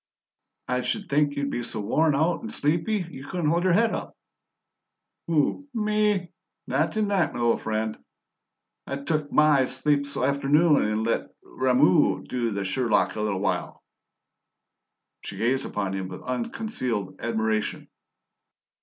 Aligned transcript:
"I 0.67 0.81
should 0.81 1.09
think 1.11 1.35
you'd 1.35 1.51
be 1.51 1.61
so 1.61 1.79
worn 1.79 2.15
out 2.15 2.41
and 2.41 2.51
sleepy 2.51 3.05
you 3.07 3.27
couldn't 3.27 3.51
hold 3.51 3.63
your 3.65 3.73
head 3.73 3.93
up!" 3.93 4.17
"Who? 5.27 5.69
ME? 5.75 6.31
Not 6.65 6.93
t' 6.93 7.01
night, 7.01 7.33
m'little 7.33 7.59
friend. 7.59 8.03
I 8.87 8.95
tuk 8.95 9.31
MY 9.31 9.65
sleep's 9.65 10.15
aft'noon 10.17 10.85
and 10.91 11.03
let 11.03 11.29
Rameau 11.43 12.17
do 12.21 12.49
the 12.49 12.65
Sherlock 12.65 13.13
a 13.15 13.21
little 13.21 13.41
while." 13.41 13.83
She 15.23 15.37
gazed 15.37 15.65
upon 15.65 15.93
him 15.93 16.07
with 16.07 16.23
unconcealed 16.23 17.21
admiration. 17.21 17.87